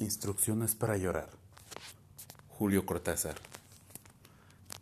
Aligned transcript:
Instrucciones 0.00 0.76
para 0.76 0.96
llorar. 0.96 1.28
Julio 2.50 2.86
Cortázar. 2.86 3.34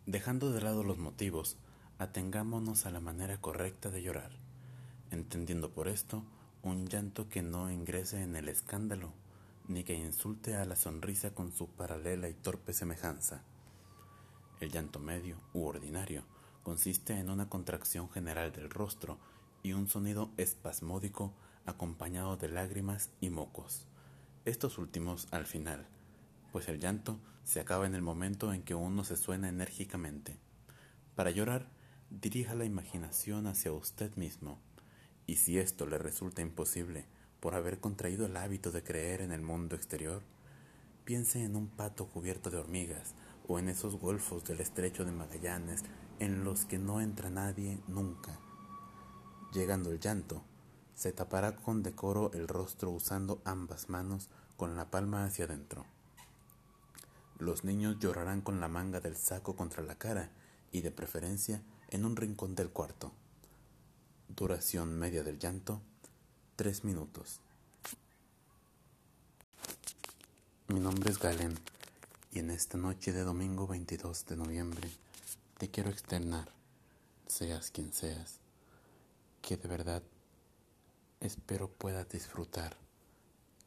Dejando 0.04 0.52
de 0.52 0.60
lado 0.60 0.84
los 0.84 0.98
motivos, 0.98 1.56
atengámonos 1.98 2.84
a 2.84 2.90
la 2.90 3.00
manera 3.00 3.40
correcta 3.40 3.88
de 3.88 4.02
llorar, 4.02 4.30
entendiendo 5.10 5.70
por 5.70 5.88
esto 5.88 6.22
un 6.62 6.86
llanto 6.86 7.30
que 7.30 7.40
no 7.40 7.70
ingrese 7.70 8.22
en 8.22 8.36
el 8.36 8.50
escándalo, 8.50 9.14
ni 9.68 9.84
que 9.84 9.94
insulte 9.94 10.54
a 10.54 10.66
la 10.66 10.76
sonrisa 10.76 11.30
con 11.30 11.50
su 11.50 11.66
paralela 11.66 12.28
y 12.28 12.34
torpe 12.34 12.74
semejanza. 12.74 13.40
El 14.60 14.70
llanto 14.70 14.98
medio 14.98 15.38
u 15.54 15.64
ordinario 15.64 16.24
consiste 16.62 17.18
en 17.18 17.30
una 17.30 17.48
contracción 17.48 18.10
general 18.10 18.52
del 18.52 18.68
rostro 18.68 19.16
y 19.62 19.72
un 19.72 19.88
sonido 19.88 20.28
espasmódico 20.36 21.32
acompañado 21.64 22.36
de 22.36 22.50
lágrimas 22.50 23.08
y 23.22 23.30
mocos 23.30 23.86
estos 24.46 24.78
últimos 24.78 25.26
al 25.32 25.44
final, 25.44 25.86
pues 26.52 26.68
el 26.68 26.78
llanto 26.78 27.18
se 27.42 27.60
acaba 27.60 27.84
en 27.84 27.96
el 27.96 28.02
momento 28.02 28.52
en 28.52 28.62
que 28.62 28.76
uno 28.76 29.02
se 29.02 29.16
suena 29.16 29.48
enérgicamente. 29.48 30.38
Para 31.16 31.32
llorar, 31.32 31.68
dirija 32.10 32.54
la 32.54 32.64
imaginación 32.64 33.48
hacia 33.48 33.72
usted 33.72 34.14
mismo, 34.14 34.60
y 35.26 35.36
si 35.36 35.58
esto 35.58 35.84
le 35.86 35.98
resulta 35.98 36.42
imposible 36.42 37.06
por 37.40 37.54
haber 37.54 37.80
contraído 37.80 38.26
el 38.26 38.36
hábito 38.36 38.70
de 38.70 38.84
creer 38.84 39.20
en 39.20 39.32
el 39.32 39.42
mundo 39.42 39.74
exterior, 39.74 40.22
piense 41.04 41.42
en 41.42 41.56
un 41.56 41.66
pato 41.66 42.06
cubierto 42.06 42.48
de 42.48 42.58
hormigas 42.58 43.14
o 43.48 43.58
en 43.58 43.68
esos 43.68 43.96
golfos 43.96 44.44
del 44.44 44.60
estrecho 44.60 45.04
de 45.04 45.12
Magallanes 45.12 45.84
en 46.20 46.44
los 46.44 46.64
que 46.64 46.78
no 46.78 47.00
entra 47.00 47.30
nadie 47.30 47.80
nunca. 47.88 48.38
Llegando 49.52 49.90
el 49.90 49.98
llanto, 49.98 50.44
se 50.96 51.12
tapará 51.12 51.54
con 51.54 51.82
decoro 51.82 52.32
el 52.32 52.48
rostro 52.48 52.90
usando 52.90 53.40
ambas 53.44 53.90
manos 53.90 54.28
con 54.56 54.76
la 54.76 54.90
palma 54.90 55.24
hacia 55.24 55.44
adentro. 55.44 55.84
Los 57.38 57.64
niños 57.64 57.98
llorarán 58.00 58.40
con 58.40 58.60
la 58.60 58.68
manga 58.68 59.00
del 59.00 59.14
saco 59.14 59.54
contra 59.54 59.82
la 59.82 59.96
cara 59.96 60.30
y 60.72 60.80
de 60.80 60.90
preferencia 60.90 61.62
en 61.90 62.06
un 62.06 62.16
rincón 62.16 62.54
del 62.54 62.70
cuarto. 62.70 63.12
Duración 64.28 64.98
media 64.98 65.22
del 65.22 65.38
llanto, 65.38 65.82
tres 66.56 66.82
minutos. 66.82 67.40
Mi 70.68 70.80
nombre 70.80 71.10
es 71.10 71.18
Galen 71.18 71.58
y 72.32 72.38
en 72.38 72.50
esta 72.50 72.78
noche 72.78 73.12
de 73.12 73.22
domingo 73.22 73.66
22 73.66 74.24
de 74.26 74.36
noviembre 74.36 74.90
te 75.58 75.70
quiero 75.70 75.90
externar, 75.90 76.48
seas 77.26 77.70
quien 77.70 77.92
seas, 77.92 78.40
que 79.42 79.56
de 79.56 79.68
verdad 79.68 80.02
Espero 81.20 81.70
puedas 81.70 82.08
disfrutar 82.10 82.76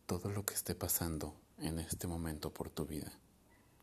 todo 0.06 0.30
lo 0.30 0.46
que 0.46 0.54
esté 0.54 0.76
pasando 0.76 1.36
en 1.58 1.80
este 1.80 2.08
momento 2.08 2.54
por 2.54 2.70
tu 2.70 2.86
vida. 2.86 3.12